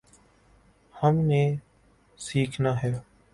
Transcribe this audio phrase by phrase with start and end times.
[0.95, 1.43] ہم نے
[2.19, 2.91] سیکھنا ہے۔